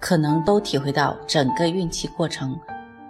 [0.00, 2.58] 可能都体会到，整个孕期过程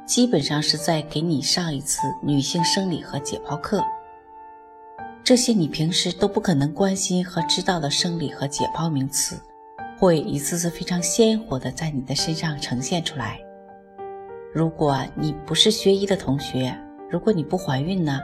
[0.06, 3.84] 基本上是在给你上一次女性生理和解剖课。
[5.22, 9.38] 这些你平时都不可能关心和知道的生理和解剖名词，
[9.98, 13.38] 会一次次非常鲜活的在你的身上呈现出来。
[14.54, 16.74] 如果你不是学医的同学，
[17.10, 18.18] 如果你不怀孕呢，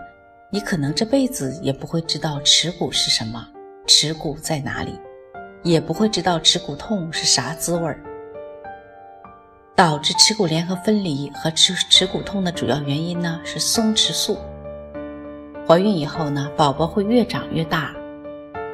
[0.51, 3.47] 你可能这辈子也不会知道耻骨是什么，
[3.87, 4.99] 耻骨在哪里，
[5.63, 8.01] 也不会知道耻骨痛是啥滋味儿。
[9.77, 14.39] 导致耻骨联合分离和耻耻骨痛的主要原因呢是松弛素。
[15.67, 17.93] 怀孕以后呢，宝宝会越长越大，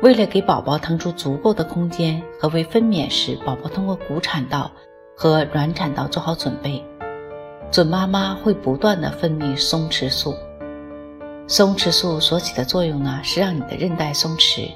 [0.02, 4.70] 为了给宝宝腾出足够的空间和为分娩时宝宝通过骨产道
[5.16, 6.84] 和软产道做好准备，
[7.70, 10.34] 准妈妈会不断的分泌松弛素。
[11.46, 14.70] 松弛素所起的作用呢是让你的韧带松弛，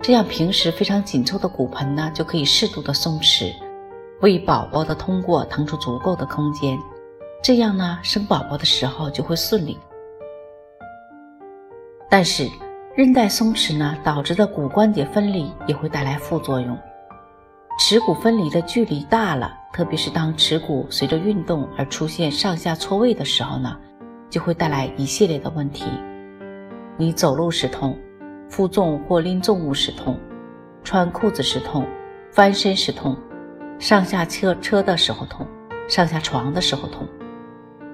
[0.00, 3.52] 这样平时非常紧凑的骨盆呢就可以适度的松弛。
[4.20, 6.78] 为宝宝的通过腾出足够的空间，
[7.42, 9.78] 这样呢，生宝宝的时候就会顺利。
[12.10, 12.46] 但是，
[12.94, 16.76] 韧带松弛呢导致的骨关节分离也会带来副作用。
[17.78, 23.74] 耻骨分离的距离大了，特别是当耻骨随着运动而出现上下错位的时候呢，
[24.28, 25.86] 就会带来一系列的问题。
[26.98, 27.98] 你走路时痛，
[28.50, 30.20] 负重或拎重物时痛，
[30.84, 31.86] 穿裤子时痛，
[32.30, 33.16] 翻身时痛。
[33.80, 35.46] 上下车车的时候痛，
[35.88, 37.08] 上下床的时候痛，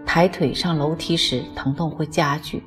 [0.05, 2.61] 抬腿上楼梯时疼痛会加剧。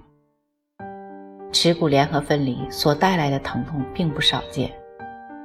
[1.52, 4.72] 耻骨联合分离所带来的疼痛并不少见，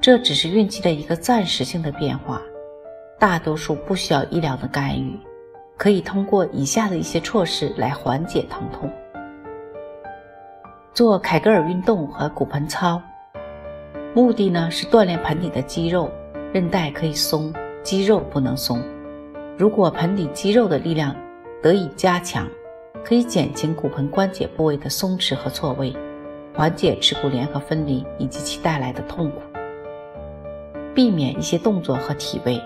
[0.01, 2.41] 这只是孕期的一个暂时性的变化，
[3.19, 5.19] 大多数不需要医疗的干预，
[5.77, 8.89] 可以通过以下的一些措施来缓解疼痛：
[10.93, 13.03] 做凯格尔运动和骨盆操，
[14.15, 16.09] 目的呢是锻炼盆底的肌肉，
[16.53, 17.53] 韧带可以松。
[17.85, 18.83] 肌肉不能松，
[19.59, 21.15] 如果盆底肌肉的力量
[21.63, 22.49] 得以加强，
[23.05, 25.95] 可以减轻骨盆关节部位的松弛和错位，
[26.55, 29.43] 缓解耻骨联合分离以及其带来的痛苦。
[30.95, 32.59] 避免一些动作和体位：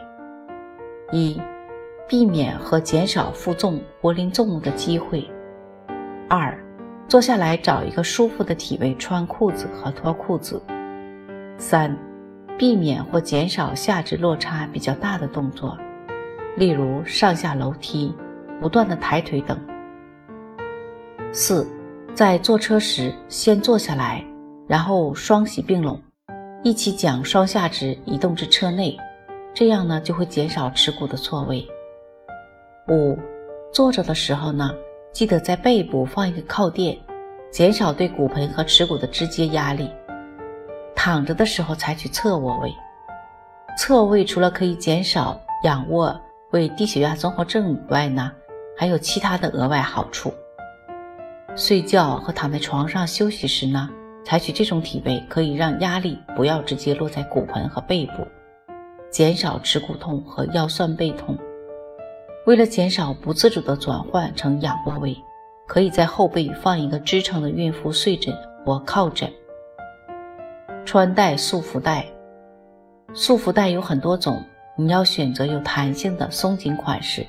[1.11, 1.41] 一、
[2.07, 5.29] 避免和减少负重或拎重物的机会；
[6.29, 6.57] 二、
[7.09, 10.63] 坐下来找一个舒服的体位穿裤子和脱裤子；
[11.59, 11.99] 三。
[12.59, 15.79] 避免或减少下肢落差比较大的动作，
[16.57, 18.13] 例如上下楼梯、
[18.61, 19.57] 不断的抬腿等。
[21.33, 21.65] 四，
[22.15, 24.25] 在坐车时先坐下来，
[24.67, 26.01] 然后双膝并拢，
[26.65, 28.99] 一起将双下肢移动至车内，
[29.55, 31.65] 这样呢就会减少耻骨的错位。
[32.89, 33.17] 五，
[33.73, 34.75] 坐着的时候呢，
[35.13, 36.99] 记得在背部放一个靠垫，
[37.53, 39.89] 减少对骨盆和耻骨的直接压力。
[40.99, 42.75] 躺着的时候采取侧卧位，
[43.79, 46.21] 侧位除了可以减少仰卧
[46.51, 48.33] 位低血压综合症以外呢，
[48.77, 50.35] 还有其他的额外好处。
[51.55, 53.89] 睡觉和躺在床上休息时呢，
[54.25, 58.27] 采取这种体位可以让压力不要直接落在骨盆和背部，
[59.09, 61.39] 减少耻骨痛和腰酸背痛。
[62.45, 65.17] 为了减少不自主的转换成仰卧位，
[65.69, 68.35] 可以在后背放一个支撑的孕妇睡枕
[68.67, 69.33] 或靠枕。
[70.91, 72.03] 穿戴束缚带，
[73.13, 74.43] 束缚带有很多种，
[74.75, 77.27] 你要选择有弹性的松紧款式。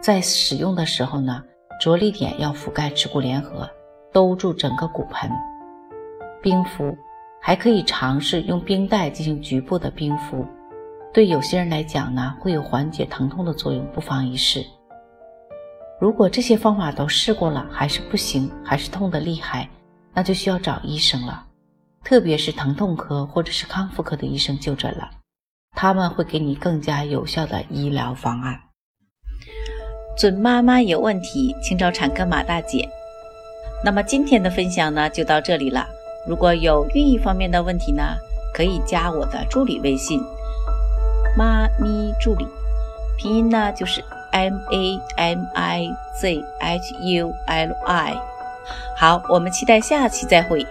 [0.00, 1.40] 在使用的时候呢，
[1.80, 3.70] 着力点要覆盖耻骨联合，
[4.12, 5.30] 兜住整个骨盆。
[6.42, 6.92] 冰敷
[7.40, 10.44] 还可以尝试用冰袋进行局部的冰敷，
[11.14, 14.66] 对有些人来讲呢，会有缓解疼痛的作用，不妨一试。
[16.00, 19.68] 如果这些方法都试过了还是不行，还是痛得厉害，
[20.12, 21.46] 那就需要找医生了。
[22.04, 25.10] 特别是疼痛科或者是康复科的医生就诊了，
[25.76, 28.60] 他们会给你更加有效的医疗方案。
[30.18, 32.88] 准妈妈有问题，请找产科马大姐。
[33.84, 35.86] 那么今天的分享呢，就到这里了。
[36.26, 38.02] 如果有孕育方面的问题呢，
[38.54, 40.20] 可以加我的助理微信
[41.36, 42.46] “妈咪助理”，
[43.16, 45.88] 拼音呢就是 M A M I
[46.20, 48.20] Z H U L I。
[48.96, 50.66] 好，我们期待下期再会。